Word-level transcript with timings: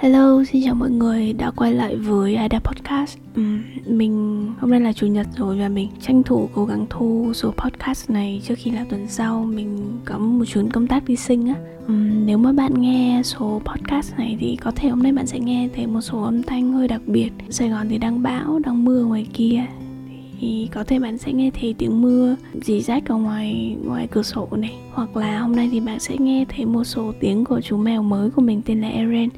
Hello, 0.00 0.44
xin 0.44 0.62
chào 0.64 0.74
mọi 0.74 0.90
người 0.90 1.32
đã 1.32 1.50
quay 1.50 1.74
lại 1.74 1.96
với 1.96 2.34
Ada 2.34 2.58
Podcast. 2.58 3.18
Uhm, 3.40 3.62
mình 3.86 4.46
hôm 4.60 4.70
nay 4.70 4.80
là 4.80 4.92
chủ 4.92 5.06
nhật 5.06 5.26
rồi 5.36 5.58
và 5.58 5.68
mình 5.68 5.88
tranh 6.00 6.22
thủ 6.22 6.48
cố 6.54 6.64
gắng 6.64 6.86
thu 6.90 7.32
số 7.34 7.50
podcast 7.50 8.10
này 8.10 8.42
trước 8.44 8.54
khi 8.58 8.70
là 8.70 8.84
tuần 8.90 9.08
sau 9.08 9.44
mình 9.44 9.98
có 10.04 10.18
một 10.18 10.44
chuyến 10.44 10.70
công 10.70 10.86
tác 10.86 11.04
đi 11.04 11.16
sinh 11.16 11.48
á. 11.48 11.54
Uhm, 11.84 12.26
nếu 12.26 12.38
mà 12.38 12.52
bạn 12.52 12.80
nghe 12.80 13.20
số 13.24 13.62
podcast 13.64 14.16
này 14.16 14.36
thì 14.40 14.56
có 14.56 14.70
thể 14.70 14.88
hôm 14.88 15.02
nay 15.02 15.12
bạn 15.12 15.26
sẽ 15.26 15.38
nghe 15.38 15.68
thấy 15.74 15.86
một 15.86 16.00
số 16.00 16.22
âm 16.22 16.42
thanh 16.42 16.72
hơi 16.72 16.88
đặc 16.88 17.00
biệt. 17.06 17.30
Sài 17.50 17.68
Gòn 17.68 17.88
thì 17.88 17.98
đang 17.98 18.22
bão, 18.22 18.58
đang 18.58 18.84
mưa 18.84 19.04
ngoài 19.04 19.26
kia 19.32 19.64
thì 20.40 20.68
có 20.72 20.84
thể 20.84 20.98
bạn 20.98 21.18
sẽ 21.18 21.32
nghe 21.32 21.50
thấy 21.60 21.74
tiếng 21.78 22.02
mưa 22.02 22.36
rỉ 22.62 22.80
rách 22.80 23.08
ở 23.08 23.16
ngoài 23.16 23.76
ngoài 23.84 24.08
cửa 24.10 24.22
sổ 24.22 24.48
này 24.52 24.74
hoặc 24.92 25.16
là 25.16 25.40
hôm 25.40 25.56
nay 25.56 25.68
thì 25.72 25.80
bạn 25.80 26.00
sẽ 26.00 26.16
nghe 26.18 26.44
thấy 26.48 26.64
một 26.64 26.84
số 26.84 27.12
tiếng 27.20 27.44
của 27.44 27.60
chú 27.60 27.76
mèo 27.76 28.02
mới 28.02 28.30
của 28.30 28.42
mình 28.42 28.62
tên 28.64 28.80
là 28.80 28.88
Eren 28.88 29.28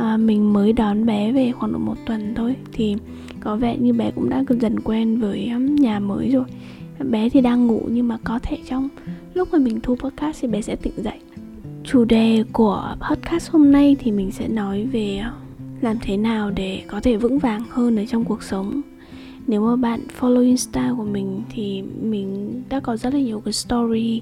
à, 0.00 0.16
mình 0.16 0.52
mới 0.52 0.72
đón 0.72 1.06
bé 1.06 1.32
về 1.32 1.52
khoảng 1.52 1.72
độ 1.72 1.78
một 1.78 1.96
tuần 2.06 2.34
thôi. 2.34 2.56
Thì 2.72 2.96
có 3.40 3.56
vẻ 3.56 3.76
như 3.76 3.92
bé 3.92 4.10
cũng 4.10 4.28
đã 4.30 4.44
dần 4.60 4.80
quen 4.80 5.20
với 5.20 5.50
um, 5.54 5.76
nhà 5.76 5.98
mới 5.98 6.30
rồi. 6.30 6.44
Bé 7.10 7.28
thì 7.28 7.40
đang 7.40 7.66
ngủ 7.66 7.82
nhưng 7.88 8.08
mà 8.08 8.18
có 8.24 8.38
thể 8.42 8.58
trong 8.68 8.88
lúc 9.34 9.48
mà 9.52 9.58
mình 9.58 9.80
thu 9.80 9.96
podcast 9.96 10.42
thì 10.42 10.48
bé 10.48 10.62
sẽ 10.62 10.76
tỉnh 10.76 10.92
dậy. 10.96 11.18
Chủ 11.84 12.04
đề 12.04 12.44
của 12.52 12.94
podcast 13.10 13.50
hôm 13.50 13.72
nay 13.72 13.96
thì 13.98 14.12
mình 14.12 14.30
sẽ 14.30 14.48
nói 14.48 14.86
về 14.92 15.18
um, 15.18 15.32
làm 15.80 15.96
thế 16.02 16.16
nào 16.16 16.50
để 16.50 16.82
có 16.86 17.00
thể 17.00 17.16
vững 17.16 17.38
vàng 17.38 17.62
hơn 17.70 17.96
ở 17.96 18.04
trong 18.06 18.24
cuộc 18.24 18.42
sống 18.42 18.80
nếu 19.46 19.60
mà 19.60 19.76
bạn 19.76 20.00
follow 20.20 20.42
insta 20.42 20.94
của 20.96 21.04
mình 21.04 21.42
thì 21.50 21.82
mình 22.02 22.62
đã 22.68 22.80
có 22.80 22.96
rất 22.96 23.14
là 23.14 23.20
nhiều 23.20 23.40
cái 23.40 23.52
story 23.52 24.20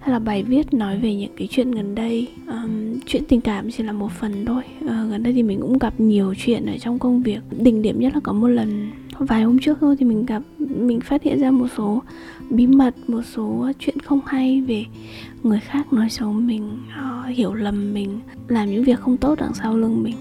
hay 0.00 0.10
là 0.10 0.18
bài 0.18 0.42
viết 0.42 0.74
nói 0.74 0.98
về 0.98 1.14
những 1.14 1.32
cái 1.36 1.48
chuyện 1.50 1.70
gần 1.70 1.94
đây. 1.94 2.28
Um, 2.46 3.00
chuyện 3.06 3.22
tình 3.28 3.40
cảm 3.40 3.70
chỉ 3.70 3.82
là 3.82 3.92
một 3.92 4.12
phần 4.12 4.46
thôi. 4.46 4.62
Uh, 4.84 4.90
gần 4.90 5.22
đây 5.22 5.32
thì 5.32 5.42
mình 5.42 5.60
cũng 5.60 5.78
gặp 5.78 5.94
nhiều 5.98 6.34
chuyện 6.38 6.66
ở 6.66 6.78
trong 6.78 6.98
công 6.98 7.22
việc. 7.22 7.40
Đỉnh 7.58 7.82
điểm 7.82 8.00
nhất 8.00 8.14
là 8.14 8.20
có 8.20 8.32
một 8.32 8.48
lần 8.48 8.90
vài 9.18 9.42
hôm 9.42 9.58
trước 9.58 9.78
thôi 9.80 9.96
thì 9.98 10.04
mình 10.06 10.26
gặp 10.26 10.42
mình 10.58 11.00
phát 11.00 11.22
hiện 11.22 11.40
ra 11.40 11.50
một 11.50 11.66
số 11.76 12.02
bí 12.50 12.66
mật 12.66 12.94
một 13.06 13.22
số 13.22 13.70
chuyện 13.78 13.98
không 14.00 14.20
hay 14.26 14.60
về 14.60 14.84
người 15.42 15.60
khác 15.60 15.92
nói 15.92 16.10
xấu 16.10 16.32
mình 16.32 16.78
uh, 16.88 17.36
hiểu 17.36 17.54
lầm 17.54 17.94
mình 17.94 18.20
làm 18.48 18.70
những 18.70 18.84
việc 18.84 19.00
không 19.00 19.16
tốt 19.16 19.38
đằng 19.40 19.54
sau 19.54 19.76
lưng 19.76 20.02
mình. 20.02 20.16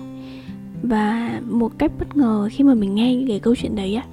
Và 0.83 1.39
một 1.49 1.79
cách 1.79 1.91
bất 1.99 2.17
ngờ 2.17 2.49
khi 2.52 2.63
mà 2.63 2.73
mình 2.73 2.95
nghe 2.95 3.15
những 3.15 3.27
cái 3.27 3.39
câu 3.39 3.55
chuyện 3.55 3.75
đấy 3.75 3.95
á 3.95 4.03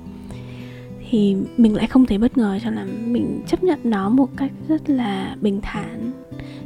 thì 1.11 1.37
mình 1.57 1.75
lại 1.75 1.87
không 1.87 2.07
thấy 2.07 2.19
bất 2.19 2.39
ngờ 2.39 2.59
cho 2.65 2.71
lắm. 2.71 2.89
Mình 3.13 3.41
chấp 3.47 3.65
nhận 3.65 3.79
nó 3.85 4.09
một 4.09 4.29
cách 4.37 4.53
rất 4.69 4.91
là 4.91 5.37
bình 5.41 5.61
thản. 5.63 6.11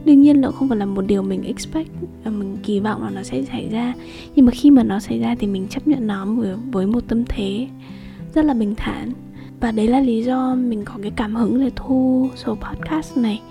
Đương 0.05 0.21
nhiên 0.21 0.41
nó 0.41 0.51
không 0.51 0.69
phải 0.69 0.79
là 0.79 0.87
một 0.87 1.03
điều 1.07 1.23
mình 1.23 1.43
expect 1.43 1.91
à, 2.25 2.31
mình 2.31 2.57
kỳ 2.63 2.81
vọng 2.81 3.03
là 3.03 3.11
nó 3.11 3.23
sẽ 3.23 3.43
xảy 3.43 3.69
ra. 3.69 3.95
Nhưng 4.35 4.47
mà 4.47 4.53
khi 4.53 4.71
mà 4.71 4.83
nó 4.83 5.01
xảy 5.01 5.19
ra 5.19 5.35
thì 5.39 5.47
mình 5.47 5.69
chấp 5.69 5.89
nhận 5.89 6.07
nó 6.07 6.25
với, 6.25 6.57
với 6.73 6.87
một 6.87 7.01
tâm 7.09 7.25
thế 7.29 7.69
rất 8.35 8.45
là 8.45 8.55
bình 8.55 8.75
thản. 8.77 9.13
Và 9.61 9.73
đấy 9.73 9.89
là 9.89 10.01
lý 10.01 10.23
do 10.23 10.55
mình 10.55 10.85
có 10.85 10.95
cái 11.03 11.11
cảm 11.11 11.35
hứng 11.35 11.61
để 11.61 11.71
thu 11.77 12.29
số 12.37 12.55
podcast 12.55 13.17
này. 13.17 13.43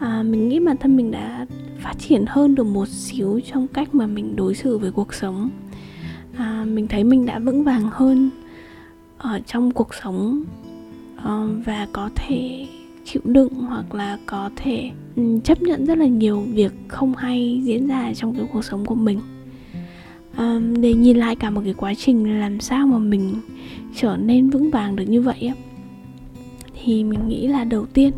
À, 0.00 0.22
mình 0.22 0.48
nghĩ 0.48 0.60
bản 0.60 0.76
thân 0.76 0.96
mình 0.96 1.10
đã 1.10 1.46
phát 1.80 1.94
triển 1.98 2.24
hơn 2.28 2.54
được 2.54 2.66
một 2.66 2.88
xíu 2.88 3.40
trong 3.52 3.68
cách 3.68 3.94
mà 3.94 4.06
mình 4.06 4.36
đối 4.36 4.54
xử 4.54 4.78
với 4.78 4.92
cuộc 4.92 5.14
sống. 5.14 5.50
À, 6.36 6.64
mình 6.68 6.88
thấy 6.88 7.04
mình 7.04 7.26
đã 7.26 7.38
vững 7.38 7.64
vàng 7.64 7.88
hơn 7.92 8.30
ở 9.22 9.40
trong 9.46 9.70
cuộc 9.70 9.94
sống 10.02 10.44
ờ, 11.16 11.48
và 11.64 11.86
có 11.92 12.10
thể 12.14 12.66
chịu 13.04 13.22
đựng 13.24 13.54
hoặc 13.54 13.94
là 13.94 14.18
có 14.26 14.50
thể 14.56 14.90
ừ, 15.16 15.22
chấp 15.44 15.62
nhận 15.62 15.86
rất 15.86 15.98
là 15.98 16.06
nhiều 16.06 16.40
việc 16.40 16.72
không 16.88 17.14
hay 17.14 17.60
diễn 17.64 17.86
ra 17.86 18.12
trong 18.14 18.34
cái 18.34 18.46
cuộc 18.52 18.64
sống 18.64 18.86
của 18.86 18.94
mình. 18.94 19.20
Ờ, 20.36 20.60
để 20.80 20.94
nhìn 20.94 21.16
lại 21.16 21.36
cả 21.36 21.50
một 21.50 21.60
cái 21.64 21.74
quá 21.74 21.94
trình 21.94 22.40
làm 22.40 22.60
sao 22.60 22.86
mà 22.86 22.98
mình 22.98 23.34
trở 23.96 24.16
nên 24.16 24.50
vững 24.50 24.70
vàng 24.70 24.96
được 24.96 25.04
như 25.04 25.22
vậy 25.22 25.52
thì 26.84 27.04
mình 27.04 27.28
nghĩ 27.28 27.46
là 27.46 27.64
đầu 27.64 27.86
tiên 27.86 28.12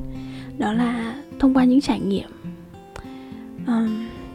đó 0.58 0.72
là 0.72 1.22
thông 1.38 1.54
qua 1.54 1.64
những 1.64 1.80
trải 1.80 2.00
nghiệm. 2.00 2.28
Ờ, 3.66 3.88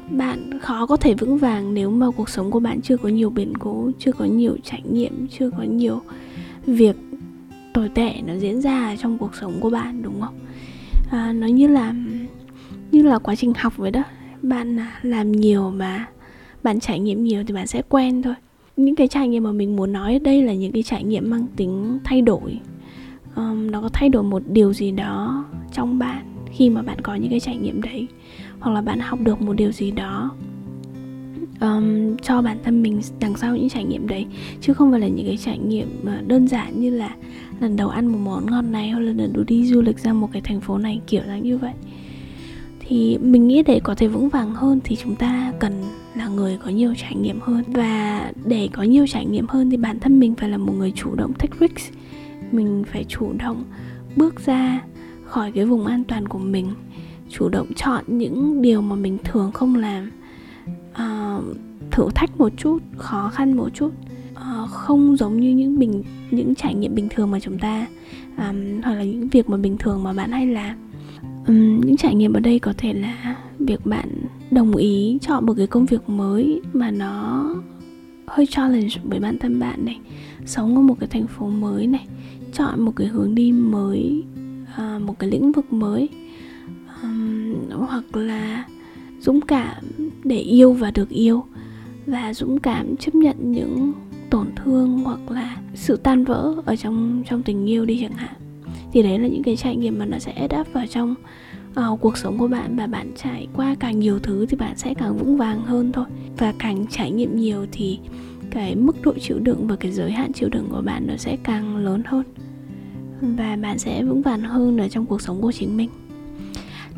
bạn 0.09 0.59
khó 0.59 0.85
có 0.85 0.97
thể 0.97 1.13
vững 1.13 1.37
vàng 1.37 1.73
nếu 1.73 1.91
mà 1.91 2.11
cuộc 2.11 2.29
sống 2.29 2.51
của 2.51 2.59
bạn 2.59 2.81
chưa 2.81 2.97
có 2.97 3.09
nhiều 3.09 3.29
biến 3.29 3.53
cố, 3.59 3.91
chưa 3.99 4.11
có 4.11 4.25
nhiều 4.25 4.57
trải 4.63 4.81
nghiệm, 4.91 5.27
chưa 5.27 5.49
có 5.49 5.63
nhiều 5.63 6.01
việc 6.65 6.95
tồi 7.73 7.89
tệ 7.89 8.13
nó 8.25 8.33
diễn 8.33 8.61
ra 8.61 8.95
trong 8.95 9.17
cuộc 9.17 9.35
sống 9.35 9.53
của 9.59 9.69
bạn 9.69 10.01
đúng 10.03 10.21
không? 10.21 10.39
À, 11.11 11.33
nó 11.33 11.47
như 11.47 11.67
là 11.67 11.93
như 12.91 13.03
là 13.03 13.19
quá 13.19 13.35
trình 13.35 13.53
học 13.57 13.77
vậy 13.77 13.91
đó. 13.91 14.03
Bạn 14.41 14.79
à, 14.79 14.99
làm 15.01 15.31
nhiều 15.31 15.71
mà 15.71 16.05
bạn 16.63 16.79
trải 16.79 16.99
nghiệm 16.99 17.23
nhiều 17.23 17.43
thì 17.47 17.53
bạn 17.53 17.67
sẽ 17.67 17.81
quen 17.89 18.21
thôi. 18.21 18.33
Những 18.77 18.95
cái 18.95 19.07
trải 19.07 19.27
nghiệm 19.27 19.43
mà 19.43 19.51
mình 19.51 19.75
muốn 19.75 19.93
nói 19.93 20.19
đây 20.19 20.43
là 20.43 20.53
những 20.53 20.71
cái 20.71 20.83
trải 20.83 21.03
nghiệm 21.03 21.29
mang 21.29 21.47
tính 21.55 21.99
thay 22.03 22.21
đổi. 22.21 22.59
Um, 23.35 23.71
nó 23.71 23.81
có 23.81 23.89
thay 23.93 24.09
đổi 24.09 24.23
một 24.23 24.43
điều 24.47 24.73
gì 24.73 24.91
đó 24.91 25.45
trong 25.73 25.99
bạn 25.99 26.25
khi 26.51 26.69
mà 26.69 26.81
bạn 26.81 27.01
có 27.01 27.15
những 27.15 27.29
cái 27.29 27.39
trải 27.39 27.57
nghiệm 27.57 27.81
đấy 27.81 28.07
hoặc 28.59 28.71
là 28.71 28.81
bạn 28.81 28.99
học 28.99 29.19
được 29.21 29.41
một 29.41 29.53
điều 29.53 29.71
gì 29.71 29.91
đó 29.91 30.31
um, 31.61 32.17
cho 32.17 32.41
bản 32.41 32.57
thân 32.63 32.83
mình 32.83 33.01
đằng 33.19 33.37
sau 33.37 33.55
những 33.55 33.69
trải 33.69 33.83
nghiệm 33.83 34.07
đấy 34.07 34.25
chứ 34.61 34.73
không 34.73 34.91
phải 34.91 34.99
là 34.99 35.07
những 35.07 35.25
cái 35.25 35.37
trải 35.37 35.57
nghiệm 35.57 36.05
ờ, 36.05 36.21
đơn 36.27 36.47
giản 36.47 36.79
như 36.79 36.89
là 36.89 37.15
lần 37.59 37.75
đầu 37.75 37.89
ăn 37.89 38.07
một 38.07 38.17
món 38.23 38.45
ngon 38.51 38.71
này 38.71 38.89
hoặc 38.89 38.99
là 38.99 39.13
lần 39.13 39.33
đầu 39.33 39.43
đi 39.43 39.65
du 39.65 39.81
lịch 39.81 39.99
ra 39.99 40.13
một 40.13 40.29
cái 40.31 40.41
thành 40.41 40.61
phố 40.61 40.77
này 40.77 41.01
kiểu 41.07 41.21
là 41.25 41.37
như 41.37 41.57
vậy. 41.57 41.73
Thì 42.79 43.17
mình 43.17 43.47
nghĩ 43.47 43.63
để 43.63 43.79
có 43.83 43.95
thể 43.95 44.07
vững 44.07 44.29
vàng 44.29 44.55
hơn 44.55 44.79
thì 44.83 44.95
chúng 44.95 45.15
ta 45.15 45.53
cần 45.59 45.83
là 46.15 46.27
người 46.27 46.57
có 46.63 46.71
nhiều 46.71 46.93
trải 46.97 47.15
nghiệm 47.15 47.39
hơn. 47.39 47.63
Và 47.67 48.31
để 48.45 48.69
có 48.73 48.83
nhiều 48.83 49.07
trải 49.07 49.25
nghiệm 49.25 49.47
hơn 49.47 49.69
thì 49.69 49.77
bản 49.77 49.99
thân 49.99 50.19
mình 50.19 50.35
phải 50.35 50.49
là 50.49 50.57
một 50.57 50.73
người 50.77 50.91
chủ 50.95 51.15
động 51.15 51.33
take 51.33 51.57
risk 51.59 51.93
mình 52.51 52.83
phải 52.91 53.05
chủ 53.07 53.33
động 53.39 53.63
bước 54.15 54.45
ra 54.45 54.81
khỏi 55.25 55.51
cái 55.51 55.65
vùng 55.65 55.85
an 55.85 56.03
toàn 56.03 56.27
của 56.27 56.39
mình 56.39 56.73
chủ 57.29 57.49
động 57.49 57.67
chọn 57.75 58.03
những 58.07 58.61
điều 58.61 58.81
mà 58.81 58.95
mình 58.95 59.17
thường 59.23 59.51
không 59.51 59.75
làm 59.75 60.11
uh, 60.91 61.57
thử 61.91 62.07
thách 62.15 62.37
một 62.37 62.51
chút 62.57 62.79
khó 62.97 63.29
khăn 63.33 63.57
một 63.57 63.69
chút. 63.73 63.91
Uh, 64.31 64.69
không 64.69 65.17
giống 65.17 65.39
như 65.39 65.49
những 65.49 65.79
bình 65.79 66.03
những 66.31 66.55
trải 66.55 66.75
nghiệm 66.75 66.95
bình 66.95 67.07
thường 67.09 67.31
mà 67.31 67.39
chúng 67.39 67.59
ta 67.59 67.87
um, 68.37 68.81
hoặc 68.83 68.93
là 68.93 69.03
những 69.03 69.27
việc 69.29 69.49
mà 69.49 69.57
bình 69.57 69.77
thường 69.77 70.03
mà 70.03 70.13
bạn 70.13 70.31
hay 70.31 70.47
làm. 70.47 70.77
Um, 71.47 71.81
những 71.81 71.97
trải 71.97 72.15
nghiệm 72.15 72.33
ở 72.33 72.39
đây 72.39 72.59
có 72.59 72.73
thể 72.77 72.93
là 72.93 73.35
việc 73.59 73.85
bạn 73.85 74.09
đồng 74.51 74.75
ý 74.75 75.17
chọn 75.21 75.45
một 75.45 75.53
cái 75.57 75.67
công 75.67 75.85
việc 75.85 76.09
mới 76.09 76.61
mà 76.73 76.91
nó 76.91 77.45
hơi 78.27 78.45
challenge 78.45 78.95
với 79.03 79.19
bản 79.19 79.37
thân 79.39 79.59
bạn 79.59 79.85
này. 79.85 79.99
Sống 80.45 80.75
ở 80.75 80.81
một 80.81 80.95
cái 80.99 81.09
thành 81.09 81.27
phố 81.27 81.47
mới 81.47 81.87
này 81.87 82.05
chọn 82.53 82.81
một 82.81 82.95
cái 82.95 83.07
hướng 83.07 83.35
đi 83.35 83.51
mới 83.51 84.23
uh, 84.63 85.01
một 85.01 85.19
cái 85.19 85.29
lĩnh 85.29 85.51
vực 85.51 85.73
mới. 85.73 86.09
Um, 87.03 87.55
hoặc 87.69 88.15
là 88.15 88.65
dũng 89.19 89.41
cảm 89.41 89.83
để 90.23 90.37
yêu 90.37 90.73
và 90.73 90.91
được 90.91 91.09
yêu 91.09 91.43
và 92.05 92.33
dũng 92.33 92.59
cảm 92.59 92.97
chấp 92.97 93.15
nhận 93.15 93.51
những 93.51 93.91
tổn 94.29 94.47
thương 94.55 94.97
hoặc 94.97 95.31
là 95.31 95.57
sự 95.73 95.97
tan 95.97 96.25
vỡ 96.25 96.55
ở 96.65 96.75
trong 96.75 97.23
trong 97.29 97.43
tình 97.43 97.69
yêu 97.69 97.85
đi 97.85 97.99
chẳng 98.01 98.13
hạn. 98.13 98.33
Thì 98.93 99.03
đấy 99.03 99.19
là 99.19 99.27
những 99.27 99.43
cái 99.43 99.55
trải 99.55 99.75
nghiệm 99.75 99.99
mà 99.99 100.05
nó 100.05 100.19
sẽ 100.19 100.47
đáp 100.47 100.63
vào 100.73 100.87
trong 100.87 101.15
uh, 101.71 102.01
cuộc 102.01 102.17
sống 102.17 102.37
của 102.37 102.47
bạn 102.47 102.75
và 102.75 102.87
bạn 102.87 103.11
trải 103.15 103.47
qua 103.53 103.75
càng 103.79 103.99
nhiều 103.99 104.19
thứ 104.19 104.45
thì 104.45 104.57
bạn 104.57 104.77
sẽ 104.77 104.93
càng 104.93 105.17
vững 105.17 105.37
vàng 105.37 105.61
hơn 105.61 105.91
thôi. 105.91 106.05
Và 106.37 106.53
càng 106.59 106.85
trải 106.87 107.11
nghiệm 107.11 107.35
nhiều 107.35 107.65
thì 107.71 107.99
cái 108.51 108.75
mức 108.75 109.01
độ 109.01 109.13
chịu 109.21 109.39
đựng 109.39 109.67
và 109.67 109.75
cái 109.75 109.91
giới 109.91 110.11
hạn 110.11 110.33
chịu 110.33 110.49
đựng 110.49 110.67
của 110.71 110.81
bạn 110.81 111.07
nó 111.07 111.17
sẽ 111.17 111.37
càng 111.43 111.77
lớn 111.77 112.01
hơn 112.05 112.23
và 113.21 113.55
bạn 113.55 113.79
sẽ 113.79 114.03
vững 114.03 114.21
vàng 114.21 114.41
hơn 114.41 114.77
ở 114.77 114.87
trong 114.87 115.05
cuộc 115.05 115.21
sống 115.21 115.41
của 115.41 115.51
chính 115.51 115.77
mình. 115.77 115.89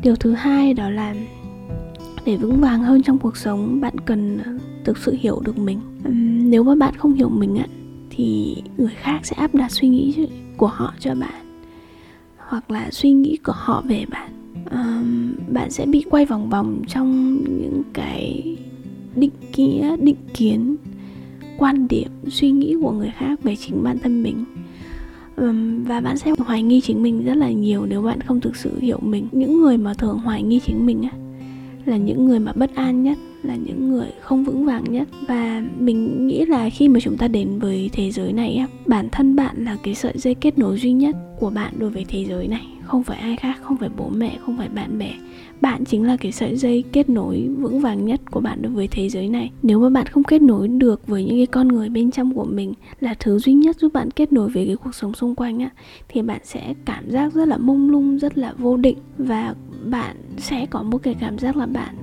Điều 0.02 0.16
thứ 0.16 0.32
hai 0.32 0.74
đó 0.74 0.90
là 0.90 1.14
để 2.24 2.36
vững 2.36 2.60
vàng 2.60 2.82
hơn 2.82 3.02
trong 3.02 3.18
cuộc 3.18 3.36
sống 3.36 3.80
bạn 3.80 3.94
cần 4.00 4.38
ờ, 4.38 4.52
thực 4.84 4.98
sự 4.98 5.16
hiểu 5.20 5.40
được 5.44 5.58
mình. 5.58 5.80
Nếu 6.50 6.62
mà 6.62 6.74
bạn 6.74 6.94
không 6.96 7.14
hiểu 7.14 7.28
mình 7.28 7.56
á 7.56 7.66
thì 8.10 8.56
người 8.78 8.92
khác 8.96 9.20
sẽ 9.22 9.36
áp 9.36 9.54
đặt 9.54 9.70
suy 9.70 9.88
nghĩ 9.88 10.26
của 10.56 10.66
họ 10.66 10.94
cho 10.98 11.14
bạn 11.14 11.42
hoặc 12.52 12.70
là 12.70 12.88
suy 12.90 13.10
nghĩ 13.10 13.36
của 13.36 13.52
họ 13.56 13.82
về 13.86 14.04
bạn. 14.10 14.30
Um, 14.70 15.32
bạn 15.54 15.70
sẽ 15.70 15.86
bị 15.86 16.04
quay 16.10 16.26
vòng 16.26 16.50
vòng 16.50 16.82
trong 16.88 17.36
những 17.60 17.82
cái 17.92 18.56
định 19.16 19.30
nghĩa 19.56 19.96
định 19.96 20.16
kiến 20.34 20.76
quan 21.58 21.88
điểm 21.88 22.08
suy 22.28 22.50
nghĩ 22.50 22.76
của 22.82 22.92
người 22.92 23.12
khác 23.18 23.42
về 23.42 23.56
chính 23.56 23.82
bản 23.82 23.98
thân 23.98 24.22
mình. 24.22 24.44
Um, 25.36 25.84
và 25.84 26.00
bạn 26.00 26.18
sẽ 26.18 26.32
hoài 26.38 26.62
nghi 26.62 26.80
chính 26.80 27.02
mình 27.02 27.24
rất 27.24 27.34
là 27.34 27.50
nhiều 27.50 27.86
nếu 27.86 28.02
bạn 28.02 28.20
không 28.20 28.40
thực 28.40 28.56
sự 28.56 28.78
hiểu 28.80 28.98
mình. 29.02 29.28
Những 29.32 29.62
người 29.62 29.76
mà 29.76 29.94
thường 29.94 30.18
hoài 30.18 30.42
nghi 30.42 30.60
chính 30.66 30.86
mình 30.86 31.02
á 31.02 31.10
là 31.84 31.96
những 31.96 32.24
người 32.24 32.38
mà 32.38 32.52
bất 32.52 32.74
an 32.74 33.02
nhất, 33.02 33.18
là 33.42 33.56
những 33.56 33.90
người 33.90 34.08
không 34.20 34.44
vững 34.44 34.64
vàng 34.64 34.84
nhất. 34.88 35.08
Và 35.28 35.62
mình 35.78 36.26
nghĩ 36.26 36.44
là 36.44 36.70
khi 36.70 36.88
mà 36.88 37.00
chúng 37.00 37.16
ta 37.16 37.28
đến 37.28 37.58
với 37.58 37.90
thế 37.92 38.10
giới 38.10 38.32
này 38.32 38.66
bản 38.86 39.08
thân 39.12 39.36
bạn 39.36 39.64
là 39.64 39.76
cái 39.82 39.94
sợi 39.94 40.12
dây 40.16 40.34
kết 40.34 40.58
nối 40.58 40.78
duy 40.78 40.92
nhất 40.92 41.16
của 41.38 41.50
bạn 41.50 41.74
đối 41.78 41.90
với 41.90 42.04
thế 42.08 42.24
giới 42.24 42.48
này 42.48 42.66
không 42.92 43.02
phải 43.02 43.18
ai 43.18 43.36
khác, 43.36 43.60
không 43.62 43.76
phải 43.76 43.88
bố 43.96 44.08
mẹ, 44.08 44.38
không 44.46 44.58
phải 44.58 44.68
bạn 44.68 44.98
bè. 44.98 45.12
Bạn 45.60 45.84
chính 45.84 46.04
là 46.04 46.16
cái 46.16 46.32
sợi 46.32 46.56
dây 46.56 46.84
kết 46.92 47.10
nối 47.10 47.48
vững 47.58 47.80
vàng 47.80 48.04
nhất 48.04 48.20
của 48.30 48.40
bạn 48.40 48.62
đối 48.62 48.72
với 48.72 48.88
thế 48.88 49.08
giới 49.08 49.28
này. 49.28 49.50
Nếu 49.62 49.80
mà 49.80 49.90
bạn 49.90 50.06
không 50.06 50.24
kết 50.24 50.42
nối 50.42 50.68
được 50.68 51.06
với 51.06 51.24
những 51.24 51.36
cái 51.36 51.46
con 51.46 51.68
người 51.68 51.88
bên 51.88 52.10
trong 52.10 52.34
của 52.34 52.44
mình 52.44 52.72
là 53.00 53.14
thứ 53.14 53.38
duy 53.38 53.52
nhất 53.52 53.76
giúp 53.80 53.92
bạn 53.92 54.10
kết 54.10 54.32
nối 54.32 54.48
với 54.48 54.66
cái 54.66 54.76
cuộc 54.76 54.94
sống 54.94 55.14
xung 55.14 55.34
quanh 55.34 55.60
á, 55.60 55.70
thì 56.08 56.22
bạn 56.22 56.40
sẽ 56.44 56.74
cảm 56.84 57.10
giác 57.10 57.34
rất 57.34 57.48
là 57.48 57.56
mông 57.58 57.90
lung, 57.90 58.18
rất 58.18 58.38
là 58.38 58.52
vô 58.58 58.76
định 58.76 58.98
và 59.18 59.54
bạn 59.84 60.16
sẽ 60.38 60.66
có 60.66 60.82
một 60.82 60.98
cái 60.98 61.14
cảm 61.20 61.38
giác 61.38 61.56
là 61.56 61.66
bạn 61.66 61.94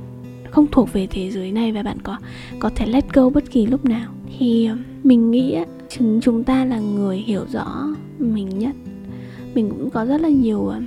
không 0.51 0.68
thuộc 0.71 0.94
về 0.94 1.07
thế 1.07 1.31
giới 1.31 1.51
này 1.51 1.71
và 1.71 1.83
bạn 1.83 1.97
có 2.03 2.18
có 2.59 2.69
thể 2.75 2.85
let 2.85 3.13
go 3.13 3.30
bất 3.30 3.51
kỳ 3.51 3.65
lúc 3.65 3.85
nào. 3.85 4.12
Thì 4.38 4.65
ờ, 4.65 4.77
mình 5.03 5.31
nghĩ 5.31 5.57
chúng 5.89 6.21
chúng 6.21 6.44
ta 6.44 6.65
là 6.65 6.80
người 6.80 7.18
hiểu 7.18 7.45
rõ 7.51 7.88
mình 8.19 8.59
nhất 8.59 8.75
mình 9.53 9.69
cũng 9.69 9.89
có 9.89 10.05
rất 10.05 10.21
là 10.21 10.29
nhiều 10.29 10.67
ờ, 10.67 10.81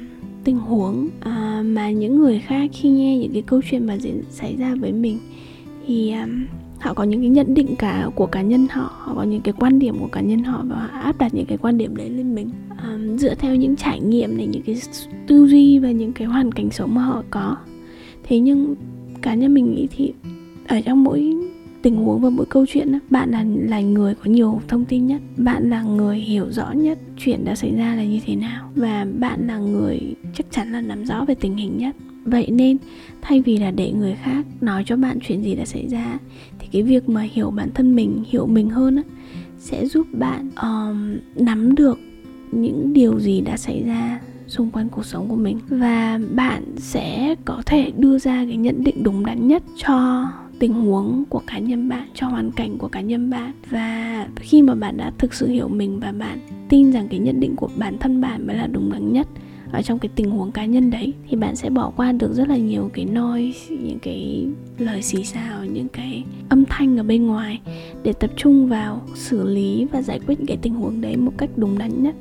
tình 0.44 0.58
huống 0.58 1.08
à, 1.20 1.62
mà 1.64 1.90
những 1.90 2.18
người 2.18 2.38
khác 2.38 2.70
khi 2.72 2.88
nghe 2.88 3.18
những 3.18 3.32
cái 3.32 3.42
câu 3.42 3.60
chuyện 3.70 3.86
mà 3.86 3.94
diễn 3.94 4.22
xảy 4.30 4.56
ra 4.56 4.74
với 4.74 4.92
mình 4.92 5.18
thì 5.86 6.10
à, 6.10 6.28
họ 6.82 6.94
có 6.94 7.04
những 7.04 7.20
cái 7.20 7.30
nhận 7.30 7.54
định 7.54 7.76
cả 7.78 8.08
của 8.14 8.26
cá 8.26 8.42
nhân 8.42 8.66
họ 8.70 8.92
họ 8.98 9.14
có 9.14 9.22
những 9.22 9.40
cái 9.40 9.54
quan 9.58 9.78
điểm 9.78 9.98
của 9.98 10.08
cá 10.12 10.20
nhân 10.20 10.44
họ 10.44 10.64
và 10.68 10.76
họ 10.76 10.98
áp 11.00 11.18
đặt 11.18 11.34
những 11.34 11.46
cái 11.46 11.58
quan 11.58 11.78
điểm 11.78 11.96
đấy 11.96 12.10
lên 12.10 12.34
mình. 12.34 12.50
À, 12.76 12.98
dựa 13.18 13.34
theo 13.34 13.54
những 13.54 13.76
trải 13.76 14.00
nghiệm 14.00 14.36
này 14.36 14.46
những 14.46 14.62
cái 14.62 14.76
tư 15.26 15.46
duy 15.46 15.78
và 15.78 15.90
những 15.90 16.12
cái 16.12 16.26
hoàn 16.26 16.52
cảnh 16.52 16.70
sống 16.70 16.94
mà 16.94 17.02
họ 17.02 17.22
có. 17.30 17.56
Thế 18.22 18.38
nhưng 18.38 18.74
cá 19.22 19.34
nhân 19.34 19.54
mình 19.54 19.74
nghĩ 19.74 19.88
thì 19.96 20.12
ở 20.68 20.80
trong 20.80 21.04
mỗi 21.04 21.36
tình 21.82 21.96
huống 21.96 22.20
và 22.20 22.30
mỗi 22.30 22.46
câu 22.46 22.66
chuyện 22.68 22.98
bạn 23.10 23.30
là 23.30 23.44
là 23.54 23.80
người 23.80 24.14
có 24.14 24.30
nhiều 24.30 24.60
thông 24.68 24.84
tin 24.84 25.06
nhất 25.06 25.22
bạn 25.36 25.70
là 25.70 25.82
người 25.82 26.18
hiểu 26.18 26.50
rõ 26.50 26.72
nhất 26.72 26.98
chuyện 27.18 27.44
đã 27.44 27.54
xảy 27.54 27.74
ra 27.76 27.94
là 27.94 28.04
như 28.04 28.20
thế 28.26 28.36
nào 28.36 28.70
và 28.76 29.06
bạn 29.18 29.46
là 29.46 29.58
người 29.58 30.00
chắc 30.34 30.46
chắn 30.50 30.72
là 30.72 30.80
nắm 30.80 31.04
rõ 31.04 31.24
về 31.24 31.34
tình 31.34 31.56
hình 31.56 31.78
nhất. 31.78 31.96
Vậy 32.24 32.50
nên 32.50 32.76
thay 33.22 33.40
vì 33.40 33.56
là 33.56 33.70
để 33.70 33.92
người 33.92 34.16
khác 34.22 34.46
nói 34.60 34.82
cho 34.86 34.96
bạn 34.96 35.18
chuyện 35.22 35.42
gì 35.42 35.54
đã 35.54 35.64
xảy 35.64 35.88
ra 35.88 36.18
thì 36.58 36.68
cái 36.72 36.82
việc 36.82 37.08
mà 37.08 37.28
hiểu 37.32 37.50
bản 37.50 37.68
thân 37.74 37.96
mình 37.96 38.24
hiểu 38.28 38.46
mình 38.46 38.70
hơn 38.70 38.96
á, 38.96 39.02
sẽ 39.58 39.86
giúp 39.86 40.06
bạn 40.12 40.50
um, 40.62 41.16
nắm 41.44 41.74
được 41.74 41.98
những 42.52 42.92
điều 42.92 43.20
gì 43.20 43.40
đã 43.40 43.56
xảy 43.56 43.82
ra 43.86 44.20
xung 44.46 44.70
quanh 44.70 44.88
cuộc 44.88 45.04
sống 45.06 45.28
của 45.28 45.36
mình. 45.36 45.58
Và 45.68 46.20
bạn 46.34 46.62
sẽ 46.76 47.34
có 47.44 47.62
thể 47.66 47.92
đưa 47.96 48.18
ra 48.18 48.44
cái 48.44 48.56
nhận 48.56 48.84
định 48.84 49.02
đúng 49.02 49.26
đắn 49.26 49.48
nhất 49.48 49.62
cho 49.76 50.26
tình 50.62 50.74
huống 50.74 51.24
của 51.28 51.42
cá 51.46 51.58
nhân 51.58 51.88
bạn, 51.88 52.08
cho 52.14 52.26
hoàn 52.26 52.50
cảnh 52.50 52.78
của 52.78 52.88
cá 52.88 53.00
nhân 53.00 53.30
bạn. 53.30 53.52
Và 53.70 54.26
khi 54.36 54.62
mà 54.62 54.74
bạn 54.74 54.96
đã 54.96 55.12
thực 55.18 55.34
sự 55.34 55.48
hiểu 55.48 55.68
mình 55.68 56.00
và 56.00 56.12
bạn 56.12 56.38
tin 56.68 56.92
rằng 56.92 57.08
cái 57.08 57.20
nhận 57.20 57.40
định 57.40 57.56
của 57.56 57.68
bản 57.76 57.98
thân 57.98 58.20
bạn 58.20 58.46
mới 58.46 58.56
là 58.56 58.66
đúng 58.66 58.92
đắn 58.92 59.12
nhất 59.12 59.26
ở 59.72 59.82
trong 59.82 59.98
cái 59.98 60.10
tình 60.14 60.30
huống 60.30 60.52
cá 60.52 60.64
nhân 60.64 60.90
đấy, 60.90 61.12
thì 61.28 61.36
bạn 61.36 61.56
sẽ 61.56 61.70
bỏ 61.70 61.92
qua 61.96 62.12
được 62.12 62.34
rất 62.34 62.48
là 62.48 62.56
nhiều 62.56 62.90
cái 62.94 63.04
noise, 63.04 63.76
những 63.76 63.98
cái 63.98 64.46
lời 64.78 65.02
xì 65.02 65.24
xào, 65.24 65.64
những 65.64 65.88
cái 65.88 66.24
âm 66.48 66.64
thanh 66.64 66.96
ở 66.96 67.02
bên 67.02 67.26
ngoài 67.26 67.60
để 68.02 68.12
tập 68.12 68.30
trung 68.36 68.68
vào 68.68 69.02
xử 69.14 69.48
lý 69.48 69.86
và 69.92 70.02
giải 70.02 70.20
quyết 70.26 70.38
những 70.38 70.46
cái 70.46 70.58
tình 70.62 70.74
huống 70.74 71.00
đấy 71.00 71.16
một 71.16 71.32
cách 71.38 71.50
đúng 71.56 71.78
đắn 71.78 72.02
nhất 72.02 72.14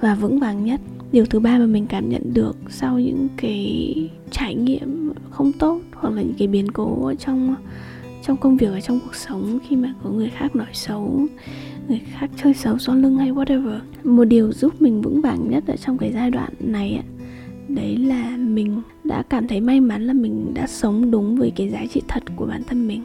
và 0.00 0.14
vững 0.14 0.40
vàng 0.40 0.64
nhất 0.64 0.80
điều 1.14 1.26
thứ 1.26 1.40
ba 1.40 1.58
mà 1.58 1.66
mình 1.66 1.86
cảm 1.86 2.08
nhận 2.08 2.22
được 2.34 2.56
sau 2.68 2.98
những 2.98 3.28
cái 3.36 3.94
trải 4.30 4.54
nghiệm 4.54 5.12
không 5.30 5.52
tốt 5.52 5.80
hoặc 5.92 6.14
là 6.14 6.22
những 6.22 6.34
cái 6.38 6.48
biến 6.48 6.70
cố 6.72 7.12
trong 7.18 7.56
trong 8.22 8.36
công 8.36 8.56
việc 8.56 8.66
ở 8.66 8.80
trong 8.80 9.00
cuộc 9.00 9.14
sống 9.14 9.58
khi 9.68 9.76
mà 9.76 9.94
có 10.02 10.10
người 10.10 10.30
khác 10.30 10.56
nói 10.56 10.66
xấu 10.72 11.26
người 11.88 12.00
khác 12.12 12.30
chơi 12.42 12.54
xấu 12.54 12.78
sau 12.78 12.94
lưng 12.94 13.18
hay 13.18 13.32
whatever 13.32 13.78
một 14.04 14.24
điều 14.24 14.52
giúp 14.52 14.82
mình 14.82 15.02
vững 15.02 15.20
vàng 15.20 15.50
nhất 15.50 15.64
ở 15.66 15.76
trong 15.76 15.98
cái 15.98 16.12
giai 16.12 16.30
đoạn 16.30 16.52
này 16.60 17.02
đấy 17.68 17.96
là 17.96 18.36
mình 18.36 18.82
đã 19.04 19.22
cảm 19.22 19.48
thấy 19.48 19.60
may 19.60 19.80
mắn 19.80 20.06
là 20.06 20.12
mình 20.12 20.54
đã 20.54 20.66
sống 20.66 21.10
đúng 21.10 21.36
với 21.36 21.52
cái 21.56 21.68
giá 21.68 21.86
trị 21.90 22.02
thật 22.08 22.22
của 22.36 22.46
bản 22.46 22.62
thân 22.66 22.88
mình. 22.88 23.02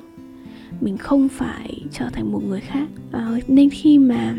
Mình 0.81 0.97
không 0.97 1.29
phải 1.29 1.81
trở 1.91 2.09
thành 2.09 2.31
một 2.31 2.43
người 2.43 2.59
khác. 2.59 2.87
À, 3.11 3.39
nên 3.47 3.69
khi 3.69 3.97
mà 3.97 4.35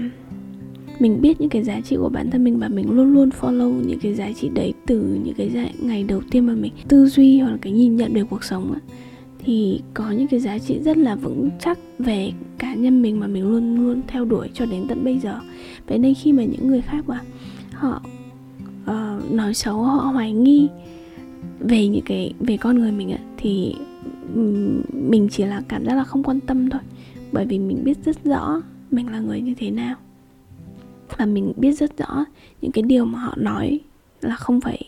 mình 1.00 1.20
biết 1.20 1.40
những 1.40 1.50
cái 1.50 1.62
giá 1.62 1.80
trị 1.80 1.96
của 1.96 2.08
bản 2.08 2.30
thân 2.30 2.44
mình 2.44 2.58
và 2.58 2.68
mình 2.68 2.90
luôn 2.90 3.14
luôn 3.14 3.30
follow 3.40 3.86
những 3.86 3.98
cái 3.98 4.14
giá 4.14 4.32
trị 4.32 4.48
đấy 4.54 4.72
từ 4.86 5.18
những 5.24 5.34
cái 5.34 5.70
ngày 5.82 6.04
đầu 6.04 6.20
tiên 6.30 6.46
mà 6.46 6.54
mình 6.54 6.72
tư 6.88 7.06
duy 7.06 7.40
hoặc 7.40 7.50
là 7.50 7.56
cái 7.60 7.72
nhìn 7.72 7.96
nhận 7.96 8.12
về 8.12 8.24
cuộc 8.30 8.44
sống 8.44 8.72
á. 8.72 8.80
Thì 9.44 9.80
có 9.94 10.10
những 10.10 10.28
cái 10.28 10.40
giá 10.40 10.58
trị 10.58 10.78
rất 10.84 10.96
là 10.96 11.14
vững 11.14 11.50
chắc 11.60 11.78
về 11.98 12.32
cá 12.58 12.74
nhân 12.74 13.02
mình 13.02 13.20
mà 13.20 13.26
mình 13.26 13.48
luôn 13.48 13.76
luôn 13.76 14.00
theo 14.06 14.24
đuổi 14.24 14.48
cho 14.54 14.66
đến 14.66 14.84
tận 14.88 15.04
bây 15.04 15.18
giờ. 15.18 15.40
Vậy 15.86 15.98
nên 15.98 16.14
khi 16.14 16.32
mà 16.32 16.44
những 16.44 16.68
người 16.68 16.80
khác 16.80 17.04
mà 17.08 17.20
họ 17.72 18.02
uh, 18.82 19.32
nói 19.32 19.54
xấu 19.54 19.82
họ 19.82 20.10
hoài 20.12 20.32
nghi 20.32 20.68
về 21.60 21.88
những 21.88 22.04
cái 22.04 22.34
về 22.40 22.56
con 22.56 22.78
người 22.78 22.92
mình 22.92 23.10
á 23.10 23.18
thì 23.36 23.74
mình 24.92 25.28
chỉ 25.30 25.44
là 25.44 25.62
cảm 25.68 25.84
giác 25.84 25.94
là 25.94 26.04
không 26.04 26.22
quan 26.22 26.40
tâm 26.40 26.70
thôi. 26.70 26.80
Bởi 27.32 27.46
vì 27.46 27.58
mình 27.58 27.84
biết 27.84 27.98
rất 28.04 28.24
rõ 28.24 28.62
mình 28.90 29.08
là 29.08 29.20
người 29.20 29.40
như 29.40 29.54
thế 29.58 29.70
nào 29.70 29.96
và 31.18 31.26
mình 31.26 31.52
biết 31.56 31.72
rất 31.72 31.98
rõ 31.98 32.24
những 32.60 32.72
cái 32.72 32.82
điều 32.82 33.04
mà 33.04 33.18
họ 33.18 33.34
nói 33.36 33.80
là 34.20 34.36
không 34.36 34.60
phải 34.60 34.82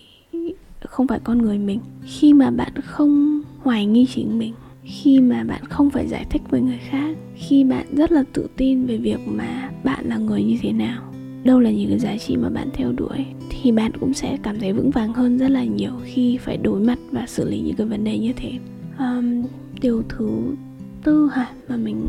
không 0.81 1.07
phải 1.07 1.21
con 1.25 1.39
người 1.39 1.59
mình. 1.59 1.81
Khi 2.05 2.33
mà 2.35 2.51
bạn 2.51 2.73
không 2.85 3.43
hoài 3.63 3.87
nghi 3.87 4.07
chính 4.15 4.39
mình 4.39 4.55
khi 4.85 5.21
mà 5.21 5.45
bạn 5.45 5.65
không 5.65 5.91
phải 5.91 6.09
giải 6.09 6.27
thích 6.31 6.43
với 6.51 6.61
người 6.61 6.81
khác 6.89 7.17
khi 7.35 7.65
bạn 7.65 7.87
rất 7.97 8.13
là 8.13 8.25
tự 8.33 8.49
tin 8.57 8.87
về 8.87 8.97
việc 8.97 9.21
mà 9.27 9.71
bạn 9.85 10.05
là 10.09 10.17
người 10.17 10.45
như 10.45 10.59
thế 10.63 10.73
nào 10.73 11.03
đâu 11.45 11.61
là 11.61 11.71
những 11.71 11.89
cái 11.89 11.99
giá 11.99 12.17
trị 12.17 12.37
mà 12.37 12.49
bạn 12.49 12.69
theo 12.73 12.93
đuổi 12.93 13.27
thì 13.51 13.73
bạn 13.73 13.93
cũng 14.01 14.15
sẽ 14.15 14.39
cảm 14.43 14.59
thấy 14.61 14.73
vững 14.73 14.91
vàng 14.91 15.13
hơn 15.13 15.39
rất 15.39 15.51
là 15.51 15.65
nhiều 15.65 15.93
khi 16.05 16.39
phải 16.39 16.57
đối 16.57 16.81
mặt 16.81 16.99
và 17.11 17.27
xử 17.27 17.49
lý 17.49 17.61
những 17.61 17.77
cái 17.77 17.87
vấn 17.87 18.05
đề 18.05 18.19
như 18.19 18.33
thế. 18.37 18.53
Um, 18.99 19.43
điều 19.81 20.03
thứ 20.09 20.29
tư 21.05 21.31
hả 21.33 21.51
mà 21.69 21.77
mình 21.77 22.05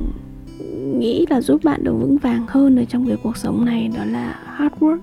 nghĩ 1.00 1.26
là 1.30 1.42
giúp 1.42 1.64
bạn 1.64 1.84
được 1.84 1.94
vững 1.94 2.18
vàng 2.18 2.46
hơn 2.48 2.76
ở 2.76 2.86
trong 2.86 3.08
cái 3.08 3.18
cuộc 3.24 3.38
sống 3.38 3.66
này 3.66 3.90
đó 3.96 4.06
là 4.06 4.40
hard 4.46 4.76
work 4.76 5.00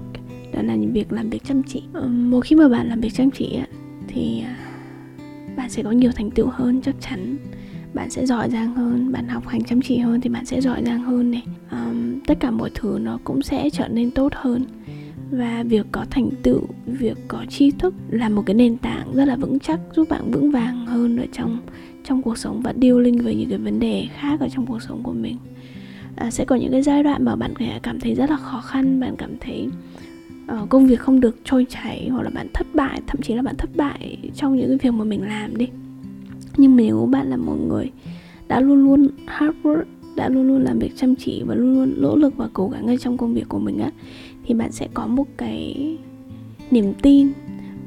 đó 0.52 0.62
là 0.62 0.75
những 0.75 0.93
việc 0.93 1.12
làm 1.12 1.31
việc 1.31 1.44
chăm 1.44 1.62
chỉ. 1.62 1.82
Ờ, 1.93 2.08
một 2.08 2.41
khi 2.41 2.56
mà 2.56 2.69
bạn 2.69 2.88
làm 2.88 3.00
việc 3.00 3.14
chăm 3.14 3.31
chỉ 3.31 3.58
thì 4.08 4.41
à, 4.41 4.56
bạn 5.56 5.70
sẽ 5.70 5.82
có 5.82 5.91
nhiều 5.91 6.11
thành 6.17 6.31
tựu 6.31 6.47
hơn 6.52 6.81
chắc 6.82 6.94
chắn. 7.00 7.37
Bạn 7.94 8.11
sẽ 8.11 8.26
giỏi 8.26 8.50
giang 8.50 8.75
hơn 8.75 9.12
bạn 9.12 9.29
học 9.29 9.47
hành 9.47 9.64
chăm 9.64 9.82
chỉ 9.82 9.99
hơn 9.99 10.20
thì 10.20 10.31
bạn 10.31 10.44
sẽ 10.44 10.61
giỏi 10.61 10.82
giang 10.87 11.02
hơn 11.02 11.31
này. 11.31 11.43
Um, 11.70 12.20
tất 12.26 12.41
cả 12.41 12.50
mọi 12.50 12.70
thứ 12.75 12.99
nó 13.02 13.19
cũng 13.25 13.43
sẽ 13.43 13.70
trở 13.70 13.88
nên 13.88 14.11
tốt 14.11 14.32
hơn 14.35 14.64
và 15.31 15.62
việc 15.62 15.87
có 15.93 16.05
thành 16.11 16.31
tựu 16.43 16.61
việc 16.87 17.19
có 17.29 17.44
tri 17.49 17.71
thức 17.71 17.94
là 18.11 18.29
một 18.29 18.43
cái 18.47 18.55
nền 18.55 18.77
tảng 18.77 19.15
rất 19.15 19.25
là 19.25 19.37
vững 19.37 19.59
chắc 19.59 19.81
giúp 19.97 20.09
bạn 20.09 20.31
vững 20.31 20.50
vàng 20.50 20.87
hơn 20.87 21.17
ở 21.17 21.27
trong 21.32 21.59
trong 22.05 22.23
cuộc 22.23 22.38
sống 22.38 22.61
và 22.62 22.73
điêu 22.73 23.00
linh 23.00 23.19
với 23.19 23.35
những 23.35 23.49
cái 23.49 23.59
vấn 23.59 23.81
đề 23.81 24.06
khác 24.15 24.41
ở 24.41 24.49
trong 24.49 24.67
cuộc 24.67 24.82
sống 24.82 25.03
của 25.03 25.12
mình. 25.12 25.37
À, 26.17 26.31
sẽ 26.31 26.44
có 26.44 26.56
những 26.56 26.73
cái 26.73 26.82
giai 26.82 27.03
đoạn 27.03 27.25
mà 27.25 27.37
bạn 27.37 27.54
cảm 27.83 28.00
thấy 28.00 28.14
rất 28.14 28.31
là 28.31 28.37
khó 28.37 28.61
khăn 28.61 29.00
bạn 29.00 29.14
cảm 29.19 29.31
thấy 29.40 29.69
uh, 30.52 30.69
công 30.69 30.87
việc 30.87 31.00
không 31.00 31.21
được 31.21 31.37
trôi 31.45 31.66
chảy 31.69 32.09
hoặc 32.09 32.23
là 32.23 32.31
bạn 32.31 32.47
thất 32.54 32.66
bại 32.75 33.00
thậm 33.07 33.23
chí 33.23 33.35
là 33.35 33.43
bạn 33.43 33.57
thất 33.57 33.76
bại 33.76 34.19
trong 34.35 34.57
những 34.57 34.69
cái 34.69 34.78
việc 34.78 34.99
mà 34.99 35.04
mình 35.04 35.23
làm 35.23 35.57
đi. 35.57 35.69
Nhưng 36.57 36.76
nếu 36.76 37.09
bạn 37.12 37.31
là 37.31 37.37
một 37.37 37.57
người 37.69 37.90
đã 38.49 38.61
luôn 38.61 38.85
luôn 38.85 39.09
hard 39.26 39.57
work 39.62 39.85
đã 40.17 40.29
luôn 40.29 40.49
luôn 40.49 40.64
làm 40.64 40.79
việc 40.79 40.97
chăm 40.97 41.14
chỉ 41.17 41.43
và 41.47 41.55
luôn 41.55 41.75
luôn 41.75 41.95
nỗ 41.97 42.17
lực 42.17 42.37
và 42.37 42.49
cố 42.52 42.69
gắng 42.69 42.87
ở 42.87 42.97
trong 42.97 43.17
công 43.17 43.35
việc 43.35 43.49
của 43.49 43.59
mình 43.59 43.79
á 43.79 43.90
thì 44.47 44.55
bạn 44.55 44.73
sẽ 44.73 44.88
có 44.95 45.07
một 45.07 45.26
cái 45.37 45.97
niềm 46.71 46.93
tin 47.02 47.33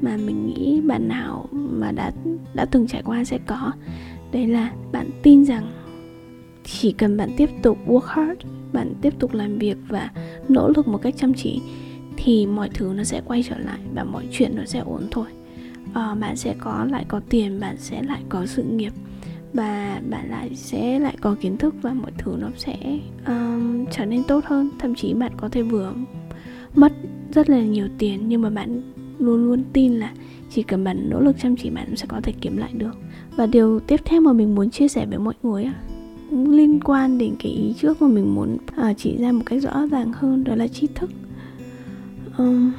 mà 0.00 0.16
mình 0.16 0.46
nghĩ 0.46 0.80
bạn 0.80 1.08
nào 1.08 1.48
mà 1.52 1.92
đã 1.92 2.12
đã 2.54 2.64
từng 2.64 2.86
trải 2.86 3.02
qua 3.02 3.24
sẽ 3.24 3.38
có. 3.46 3.72
Đấy 4.32 4.46
là 4.46 4.72
bạn 4.92 5.10
tin 5.22 5.44
rằng 5.44 5.72
chỉ 6.64 6.92
cần 6.92 7.16
bạn 7.16 7.30
tiếp 7.36 7.50
tục 7.62 7.78
work 7.86 8.06
hard 8.06 8.40
bạn 8.72 8.94
tiếp 9.00 9.14
tục 9.18 9.34
làm 9.34 9.58
việc 9.58 9.76
và 9.88 10.10
nỗ 10.48 10.68
lực 10.76 10.88
một 10.88 10.98
cách 10.98 11.14
chăm 11.16 11.34
chỉ 11.34 11.60
thì 12.16 12.46
mọi 12.46 12.70
thứ 12.74 12.92
nó 12.96 13.04
sẽ 13.04 13.22
quay 13.24 13.44
trở 13.48 13.58
lại 13.58 13.78
và 13.94 14.04
mọi 14.04 14.28
chuyện 14.32 14.56
nó 14.56 14.64
sẽ 14.64 14.78
ổn 14.78 15.02
thôi. 15.10 15.26
À, 15.94 16.14
bạn 16.14 16.36
sẽ 16.36 16.54
có 16.58 16.86
lại 16.90 17.04
có 17.08 17.20
tiền 17.28 17.60
bạn 17.60 17.76
sẽ 17.78 18.02
lại 18.02 18.22
có 18.28 18.46
sự 18.46 18.62
nghiệp 18.62 18.92
và 19.54 20.00
bạn 20.10 20.30
lại 20.30 20.54
sẽ 20.54 20.98
lại 20.98 21.16
có 21.20 21.36
kiến 21.40 21.56
thức 21.56 21.74
và 21.82 21.94
mọi 21.94 22.12
thứ 22.18 22.36
nó 22.38 22.48
sẽ 22.56 22.98
um, 23.26 23.86
trở 23.90 24.04
nên 24.04 24.22
tốt 24.24 24.44
hơn. 24.44 24.70
Thậm 24.78 24.94
chí 24.94 25.14
bạn 25.14 25.32
có 25.36 25.48
thể 25.48 25.62
vừa 25.62 25.94
mất 26.74 26.92
rất 27.34 27.50
là 27.50 27.62
nhiều 27.62 27.88
tiền 27.98 28.28
nhưng 28.28 28.42
mà 28.42 28.50
bạn 28.50 28.82
luôn 29.18 29.44
luôn 29.46 29.62
tin 29.72 29.92
là 29.92 30.12
chỉ 30.50 30.62
cần 30.62 30.84
bạn 30.84 31.10
nỗ 31.10 31.20
lực 31.20 31.36
chăm 31.38 31.56
chỉ 31.56 31.70
bạn 31.70 31.96
sẽ 31.96 32.06
có 32.06 32.20
thể 32.20 32.32
kiếm 32.40 32.56
lại 32.56 32.72
được. 32.72 32.96
Và 33.36 33.46
điều 33.46 33.80
tiếp 33.80 34.00
theo 34.04 34.20
mà 34.20 34.32
mình 34.32 34.54
muốn 34.54 34.70
chia 34.70 34.88
sẻ 34.88 35.06
với 35.06 35.18
mọi 35.18 35.34
người 35.42 35.70
liên 36.30 36.80
quan 36.80 37.18
đến 37.18 37.34
cái 37.38 37.52
ý 37.52 37.74
trước 37.80 38.02
mà 38.02 38.08
mình 38.08 38.34
muốn 38.34 38.56
uh, 38.90 38.96
chỉ 38.96 39.16
ra 39.16 39.32
một 39.32 39.42
cách 39.46 39.62
rõ 39.62 39.86
ràng 39.90 40.12
hơn 40.12 40.44
đó 40.44 40.54
là 40.54 40.68
tri 40.68 40.86
thức. 40.94 41.10
Um, 42.38 42.72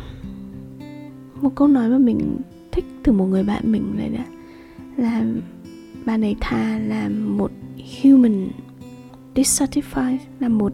một 1.42 1.56
câu 1.56 1.68
nói 1.68 1.90
mà 1.90 1.98
mình 1.98 2.38
thích 2.72 2.86
từ 3.04 3.12
một 3.12 3.26
người 3.26 3.44
bạn 3.44 3.72
mình 3.72 3.94
này 3.98 4.10
là 4.10 4.26
là 4.98 5.24
bạn 6.06 6.22
ấy 6.22 6.36
thà 6.40 6.80
là 6.80 7.10
một 7.10 7.52
human 8.02 8.48
dissatisfied 9.36 10.18
là 10.40 10.50
một 10.50 10.74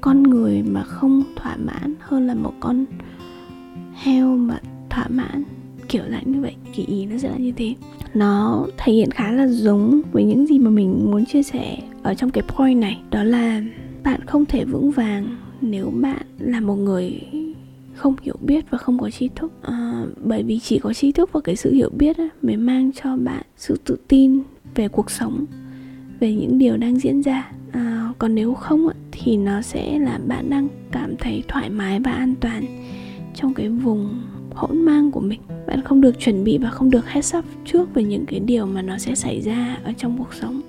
con 0.00 0.22
người 0.22 0.62
mà 0.62 0.82
không 0.82 1.22
thỏa 1.36 1.56
mãn 1.56 1.94
hơn 2.00 2.26
là 2.26 2.34
một 2.34 2.52
con 2.60 2.84
heo 3.94 4.36
mà 4.36 4.60
thỏa 4.90 5.06
mãn. 5.08 5.44
Kiểu 5.88 6.02
là 6.06 6.20
như 6.24 6.40
vậy 6.40 6.54
kỳ 6.74 6.84
ý 6.84 7.06
nó 7.06 7.18
sẽ 7.18 7.28
là 7.30 7.36
như 7.36 7.52
thế. 7.56 7.74
Nó 8.14 8.66
thể 8.76 8.92
hiện 8.92 9.10
khá 9.10 9.32
là 9.32 9.46
giống 9.46 10.02
với 10.12 10.24
những 10.24 10.46
gì 10.46 10.58
mà 10.58 10.70
mình 10.70 11.10
muốn 11.10 11.24
chia 11.24 11.42
sẻ 11.42 11.78
ở 12.02 12.14
trong 12.14 12.30
cái 12.30 12.44
point 12.48 12.80
này. 12.80 13.00
Đó 13.10 13.22
là 13.22 13.62
bạn 14.02 14.20
không 14.26 14.44
thể 14.44 14.64
vững 14.64 14.90
vàng 14.90 15.36
nếu 15.60 15.90
bạn 15.90 16.22
là 16.38 16.60
một 16.60 16.74
người 16.74 17.20
không 17.94 18.14
hiểu 18.22 18.36
biết 18.40 18.70
và 18.70 18.78
không 18.78 18.98
có 18.98 19.10
tri 19.10 19.28
thức. 19.28 19.52
À, 19.62 20.04
bởi 20.24 20.42
vì 20.42 20.58
chỉ 20.58 20.78
có 20.78 20.92
tri 20.92 21.12
thức 21.12 21.30
và 21.32 21.40
cái 21.40 21.56
sự 21.56 21.72
hiểu 21.72 21.90
biết 21.90 22.16
ấy, 22.16 22.28
mới 22.42 22.56
mang 22.56 22.90
cho 22.92 23.16
bạn 23.16 23.42
sự 23.56 23.78
tự 23.84 23.96
tin 24.08 24.42
về 24.74 24.88
cuộc 24.88 25.10
sống 25.10 25.44
về 26.20 26.34
những 26.34 26.58
điều 26.58 26.76
đang 26.76 26.96
diễn 26.96 27.20
ra. 27.20 27.50
À, 27.72 28.12
còn 28.18 28.34
nếu 28.34 28.54
không 28.54 28.88
thì 29.12 29.36
nó 29.36 29.62
sẽ 29.62 29.98
là 29.98 30.20
bạn 30.26 30.50
đang 30.50 30.68
cảm 30.92 31.16
thấy 31.16 31.42
thoải 31.48 31.70
mái 31.70 32.00
và 32.00 32.12
an 32.12 32.34
toàn 32.40 32.64
trong 33.34 33.54
cái 33.54 33.68
vùng 33.68 34.22
hỗn 34.54 34.84
mang 34.84 35.10
của 35.10 35.20
mình. 35.20 35.40
Bạn 35.66 35.82
không 35.82 36.00
được 36.00 36.18
chuẩn 36.18 36.44
bị 36.44 36.58
và 36.58 36.70
không 36.70 36.90
được 36.90 37.08
heads 37.08 37.36
up 37.36 37.44
trước 37.64 37.94
về 37.94 38.04
những 38.04 38.26
cái 38.26 38.40
điều 38.40 38.66
mà 38.66 38.82
nó 38.82 38.98
sẽ 38.98 39.14
xảy 39.14 39.40
ra 39.40 39.78
ở 39.84 39.92
trong 39.96 40.18
cuộc 40.18 40.34
sống. 40.34 40.60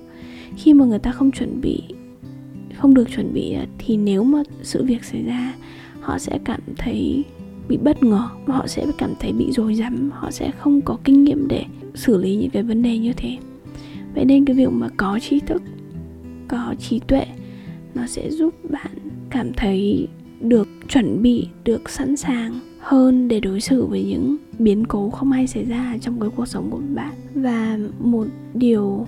Khi 0.56 0.74
mà 0.74 0.84
người 0.84 0.98
ta 0.98 1.12
không 1.12 1.30
chuẩn 1.30 1.60
bị 1.60 1.82
không 2.76 2.94
được 2.94 3.10
chuẩn 3.16 3.34
bị 3.34 3.56
thì 3.78 3.96
nếu 3.96 4.24
mà 4.24 4.42
sự 4.62 4.84
việc 4.84 5.04
xảy 5.04 5.22
ra 5.22 5.54
họ 6.00 6.18
sẽ 6.18 6.38
cảm 6.44 6.60
thấy 6.78 7.24
bị 7.68 7.76
bất 7.76 8.02
ngờ 8.02 8.28
họ 8.46 8.66
sẽ 8.66 8.86
cảm 8.98 9.10
thấy 9.20 9.32
bị 9.32 9.52
rối 9.52 9.74
rắm. 9.74 10.10
Họ 10.12 10.30
sẽ 10.30 10.50
không 10.50 10.80
có 10.80 10.98
kinh 11.04 11.24
nghiệm 11.24 11.48
để 11.48 11.64
xử 11.94 12.16
lý 12.16 12.36
những 12.36 12.50
cái 12.50 12.62
vấn 12.62 12.82
đề 12.82 12.98
như 12.98 13.12
thế 13.12 13.36
vậy 14.16 14.24
nên 14.24 14.44
cái 14.44 14.56
việc 14.56 14.72
mà 14.72 14.88
có 14.96 15.18
trí 15.22 15.40
thức 15.40 15.62
có 16.48 16.74
trí 16.78 16.98
tuệ 16.98 17.26
nó 17.94 18.06
sẽ 18.06 18.30
giúp 18.30 18.54
bạn 18.70 18.90
cảm 19.30 19.52
thấy 19.52 20.08
được 20.40 20.68
chuẩn 20.88 21.22
bị 21.22 21.48
được 21.64 21.90
sẵn 21.90 22.16
sàng 22.16 22.60
hơn 22.80 23.28
để 23.28 23.40
đối 23.40 23.60
xử 23.60 23.86
với 23.86 24.04
những 24.04 24.36
biến 24.58 24.86
cố 24.86 25.10
không 25.10 25.32
hay 25.32 25.46
xảy 25.46 25.64
ra 25.64 25.96
trong 26.00 26.20
cái 26.20 26.30
cuộc 26.36 26.46
sống 26.46 26.70
của 26.70 26.80
bạn. 26.94 27.12
Và 27.34 27.78
một 27.98 28.26
điều 28.54 29.06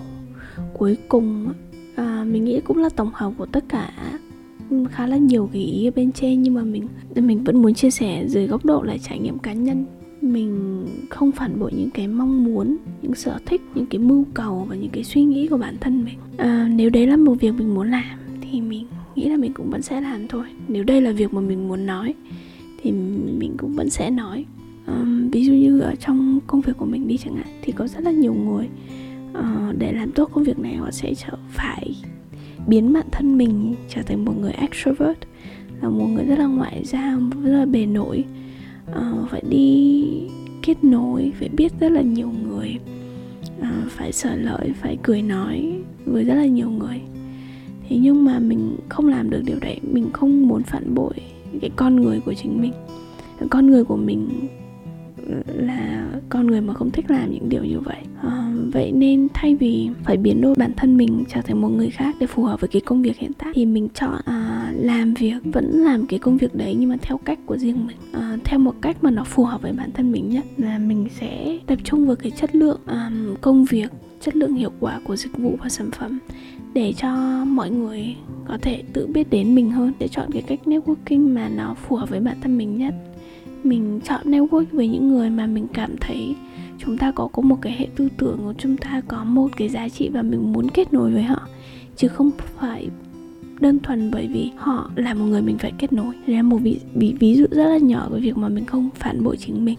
cuối 0.79 0.97
cùng 1.09 1.53
à, 1.95 2.25
mình 2.25 2.45
nghĩ 2.45 2.61
cũng 2.61 2.79
là 2.79 2.89
tổng 2.89 3.11
hợp 3.15 3.33
của 3.39 3.47
tất 3.47 3.65
cả 3.69 3.93
khá 4.91 5.07
là 5.07 5.17
nhiều 5.17 5.51
cái 5.53 5.63
ý 5.63 5.89
ở 5.89 5.91
bên 5.97 6.13
trên 6.13 6.43
nhưng 6.43 6.55
mà 6.55 6.63
mình 6.63 6.89
mình 7.15 7.45
vẫn 7.45 7.63
muốn 7.63 7.75
chia 7.75 7.91
sẻ 7.91 8.25
dưới 8.29 8.47
góc 8.47 8.65
độ 8.65 8.83
là 8.83 8.97
trải 9.03 9.19
nghiệm 9.19 9.39
cá 9.39 9.53
nhân 9.53 9.85
mình 10.21 10.85
không 11.11 11.33
phản 11.33 11.59
bội 11.59 11.73
những 11.77 11.91
cái 11.91 12.09
mong 12.09 12.45
muốn 12.45 12.77
những 13.03 13.15
sở 13.15 13.39
thích 13.47 13.63
những 13.75 13.87
cái 13.87 13.99
mưu 13.99 14.25
cầu 14.35 14.67
và 14.69 14.77
những 14.77 14.91
cái 14.91 15.05
suy 15.05 15.25
nghĩ 15.25 15.47
của 15.47 15.57
bản 15.57 15.77
thân 15.81 16.05
mình. 16.05 16.19
À, 16.37 16.69
nếu 16.75 16.91
đấy 16.91 17.07
là 17.07 17.17
một 17.17 17.35
việc 17.41 17.55
mình 17.55 17.75
muốn 17.75 17.91
làm 17.91 18.19
thì 18.41 18.61
mình 18.61 18.87
nghĩ 19.15 19.29
là 19.29 19.37
mình 19.37 19.53
cũng 19.53 19.71
vẫn 19.71 19.83
sẽ 19.83 20.01
làm 20.01 20.29
thôi. 20.29 20.45
Nếu 20.69 20.85
đây 20.85 21.01
là 21.01 21.13
việc 21.13 21.35
mà 21.35 21.41
mình 21.41 21.69
muốn 21.69 21.87
nói 21.87 22.15
thì 22.83 22.93
mình 23.39 23.55
cũng 23.59 23.73
vẫn 23.75 23.91
sẽ 23.91 24.11
nói. 24.11 24.45
À, 24.87 25.05
ví 25.33 25.45
dụ 25.45 25.53
như 25.53 25.81
ở 25.81 25.95
trong 25.95 26.41
công 26.47 26.61
việc 26.61 26.73
của 26.79 26.87
mình 26.87 27.09
đi 27.09 27.17
chẳng 27.17 27.37
hạn 27.37 27.47
thì 27.63 27.73
có 27.73 27.87
rất 27.87 28.01
là 28.01 28.11
nhiều 28.11 28.35
người 28.35 28.69
à, 29.35 29.73
để 29.79 29.93
làm 29.93 30.13
tốt 30.13 30.31
công 30.33 30.45
việc 30.45 30.59
này 30.59 30.77
họ 30.77 30.91
sẽ 30.91 31.15
trở 31.15 31.37
phải 31.49 31.95
biến 32.67 32.93
bản 32.93 33.07
thân 33.13 33.39
mình 33.39 33.75
trở 33.89 34.03
thành 34.03 34.25
một 34.25 34.33
người 34.41 34.53
extrovert 34.53 35.19
là 35.83 35.89
một 35.89 36.07
người 36.07 36.25
rất 36.25 36.39
là 36.39 36.47
ngoại 36.47 36.85
giao 36.85 37.21
rất 37.43 37.51
là 37.51 37.67
bề 37.67 37.87
nổi 37.87 38.25
uh, 38.91 39.31
phải 39.31 39.43
đi 39.49 40.05
kết 40.63 40.85
nối 40.85 41.33
phải 41.39 41.49
biết 41.49 41.73
rất 41.81 41.93
là 41.93 42.01
nhiều 42.01 42.33
người. 42.43 42.79
Uh, 43.61 43.91
phải 43.91 44.13
sở 44.13 44.37
lợi 44.37 44.73
phải 44.81 44.99
cười 45.03 45.23
nói 45.23 45.73
với 46.05 46.25
rất 46.25 46.35
là 46.35 46.47
nhiều 46.47 46.71
người. 46.71 47.01
Thế 47.89 47.97
nhưng 47.97 48.25
mà 48.25 48.39
mình 48.39 48.77
không 48.89 49.07
làm 49.07 49.31
được 49.31 49.43
điều 49.45 49.59
đấy. 49.61 49.81
Mình 49.83 50.11
không 50.13 50.49
muốn 50.49 50.63
phản 50.63 50.95
bội 50.95 51.15
cái 51.61 51.71
con 51.77 51.97
người 51.97 52.21
của 52.21 52.35
chính 52.35 52.61
mình. 52.61 52.73
Con 53.51 53.67
người 53.67 53.85
của 53.85 53.97
mình 53.97 54.49
là 55.47 56.09
con 56.29 56.47
người 56.47 56.61
mà 56.61 56.75
không 56.75 56.91
thích 56.91 57.11
làm 57.11 57.31
những 57.31 57.49
điều 57.49 57.65
như 57.65 57.81
vậy. 57.81 57.97
À, 58.23 58.53
vậy 58.73 58.93
nên 58.93 59.29
thay 59.35 59.55
vì 59.55 59.91
phải 60.05 60.17
biến 60.17 60.41
đổi 60.41 60.55
bản 60.59 60.73
thân 60.77 60.97
mình 60.97 61.25
trở 61.29 61.41
thành 61.41 61.61
một 61.61 61.69
người 61.69 61.91
khác 61.91 62.17
để 62.21 62.27
phù 62.27 62.45
hợp 62.45 62.61
với 62.61 62.69
cái 62.69 62.83
công 62.85 63.03
việc 63.03 63.17
hiện 63.19 63.33
tại 63.39 63.53
thì 63.55 63.67
mình 63.67 63.89
chọn 63.95 64.21
à, 64.25 64.48
làm 64.79 65.15
việc 65.15 65.37
vẫn 65.45 65.71
làm 65.71 66.07
cái 66.07 66.19
công 66.19 66.37
việc 66.37 66.55
đấy 66.55 66.75
nhưng 66.79 66.89
mà 66.89 66.97
theo 67.03 67.19
cách 67.19 67.39
của 67.47 67.57
riêng 67.57 67.87
mình. 67.87 67.97
À, 68.13 68.37
theo 68.45 68.59
một 68.59 68.75
cách 68.83 69.05
mà 69.05 69.11
nó 69.11 69.25
phù 69.25 69.45
hợp 69.45 69.63
với 69.63 69.73
bản 69.73 69.93
thân 69.93 70.13
mình 70.13 70.29
nhất 70.31 70.45
là 70.57 70.79
mình 70.79 71.09
sẽ 71.21 71.59
tập 71.67 71.79
trung 71.85 72.07
vào 72.07 72.17
cái 72.17 72.31
chất 72.31 72.55
lượng 72.55 72.81
um, 72.87 73.35
công 73.41 73.65
việc 73.65 73.91
chất 74.21 74.37
lượng 74.37 74.55
hiệu 74.55 74.73
quả 74.81 75.01
của 75.05 75.17
dịch 75.17 75.39
vụ 75.39 75.57
và 75.63 75.69
sản 75.69 75.91
phẩm 75.91 76.19
để 76.75 76.93
cho 76.93 77.45
mọi 77.45 77.71
người 77.71 78.17
có 78.49 78.59
thể 78.63 78.83
tự 78.93 79.07
biết 79.07 79.31
đến 79.31 79.55
mình 79.55 79.71
hơn 79.71 79.93
để 79.99 80.09
chọn 80.09 80.31
cái 80.33 80.43
cách 80.43 80.61
networking 80.65 81.35
mà 81.35 81.49
nó 81.49 81.75
phù 81.75 81.97
hợp 81.97 82.11
với 82.11 82.21
bản 82.21 82.37
thân 82.41 82.59
mình 82.59 82.79
nhất. 82.79 82.95
Mình 83.63 84.01
chọn 84.05 84.21
network 84.25 84.65
với 84.73 84.89
những 84.89 85.09
người 85.09 85.31
mà 85.31 85.47
mình 85.47 85.67
cảm 85.75 85.97
thấy 86.01 86.35
chúng 86.79 86.99
ta 86.99 87.13
có 87.13 87.29
có 87.33 87.43
một 87.43 87.59
cái 87.63 87.73
hệ 87.73 87.87
tư 87.97 88.09
tưởng 88.19 88.39
của 88.39 88.55
chúng 88.59 88.77
ta 88.77 89.03
có 89.09 89.25
một 89.25 89.49
cái 89.57 89.69
giá 89.69 89.89
trị 89.89 90.09
và 90.09 90.23
mình 90.23 90.53
muốn 90.53 90.69
kết 90.69 90.93
nối 90.93 91.13
với 91.13 91.23
họ 91.23 91.49
chứ 91.97 92.09
không 92.09 92.31
phải 92.59 92.89
đơn 93.61 93.79
thuần 93.79 94.11
bởi 94.11 94.27
vì 94.27 94.51
họ 94.57 94.91
là 94.97 95.15
một 95.15 95.25
người 95.25 95.43
mình 95.43 95.59
phải 95.59 95.73
kết 95.79 95.93
nối. 95.93 96.15
Đây 96.27 96.37
là 96.37 96.43
một 96.43 96.57
ví, 96.57 96.81
ví, 96.95 97.15
ví 97.21 97.35
dụ 97.35 97.47
rất 97.51 97.67
là 97.67 97.79
nhỏ 97.79 98.09
về 98.11 98.21
việc 98.21 98.37
mà 98.37 98.49
mình 98.49 98.65
không 98.65 98.89
phản 98.95 99.25
bội 99.25 99.37
chính 99.37 99.65
mình 99.65 99.79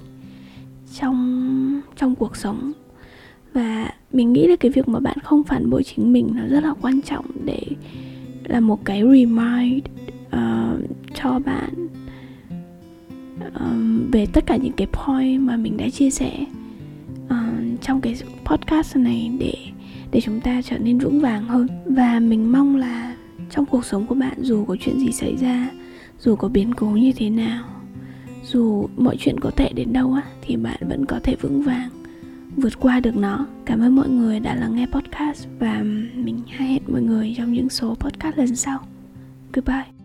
trong 0.99 1.81
trong 1.95 2.15
cuộc 2.15 2.35
sống. 2.35 2.71
Và 3.53 3.93
mình 4.13 4.33
nghĩ 4.33 4.47
là 4.47 4.55
cái 4.55 4.71
việc 4.71 4.87
mà 4.87 4.99
bạn 4.99 5.17
không 5.23 5.43
phản 5.43 5.69
bội 5.69 5.83
chính 5.83 6.13
mình 6.13 6.29
nó 6.33 6.41
rất 6.47 6.63
là 6.63 6.73
quan 6.81 7.01
trọng 7.01 7.25
để 7.45 7.61
là 8.43 8.59
một 8.59 8.85
cái 8.85 9.01
remind 9.01 9.83
uh, 10.27 10.89
cho 11.13 11.39
bạn 11.39 11.87
um, 13.59 14.11
về 14.11 14.25
tất 14.25 14.45
cả 14.45 14.55
những 14.55 14.73
cái 14.73 14.87
point 14.87 15.41
mà 15.41 15.57
mình 15.57 15.77
đã 15.77 15.89
chia 15.89 16.09
sẻ 16.09 16.45
uh, 17.25 17.81
trong 17.81 18.01
cái 18.01 18.15
podcast 18.45 18.97
này 18.97 19.31
để 19.39 19.53
để 20.11 20.21
chúng 20.21 20.39
ta 20.39 20.61
trở 20.61 20.77
nên 20.77 20.99
vững 20.99 21.21
vàng 21.21 21.43
hơn. 21.43 21.67
Và 21.85 22.19
mình 22.19 22.51
mong 22.51 22.75
là 22.75 23.08
trong 23.49 23.65
cuộc 23.65 23.85
sống 23.85 24.05
của 24.07 24.15
bạn 24.15 24.33
dù 24.41 24.65
có 24.65 24.75
chuyện 24.79 24.99
gì 24.99 25.11
xảy 25.11 25.35
ra, 25.35 25.69
dù 26.19 26.35
có 26.35 26.47
biến 26.47 26.73
cố 26.73 26.87
như 26.87 27.11
thế 27.15 27.29
nào, 27.29 27.63
dù 28.43 28.87
mọi 28.97 29.17
chuyện 29.19 29.39
có 29.39 29.51
tệ 29.51 29.69
đến 29.73 29.93
đâu 29.93 30.13
á, 30.13 30.23
thì 30.41 30.57
bạn 30.57 30.77
vẫn 30.89 31.05
có 31.05 31.19
thể 31.23 31.35
vững 31.41 31.61
vàng 31.61 31.89
vượt 32.55 32.79
qua 32.79 32.99
được 32.99 33.15
nó. 33.15 33.45
Cảm 33.65 33.81
ơn 33.81 33.95
mọi 33.95 34.09
người 34.09 34.39
đã 34.39 34.55
lắng 34.55 34.75
nghe 34.75 34.85
podcast 34.85 35.47
và 35.59 35.83
mình 36.15 36.41
hẹn 36.47 36.81
mọi 36.87 37.01
người 37.01 37.33
trong 37.37 37.53
những 37.53 37.69
số 37.69 37.95
podcast 37.95 38.37
lần 38.37 38.55
sau. 38.55 38.79
Goodbye. 39.53 39.98